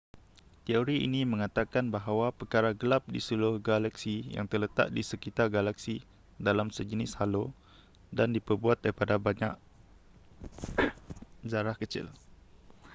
[0.65, 5.95] teori ini mengatakan bahawa perkara gelap di seluruh galaksi yang terletak di sekitar galaksi
[6.47, 7.43] dalam sejenis halo
[8.17, 9.53] dan diperbuat daripada banyak
[11.51, 12.05] zarah kecil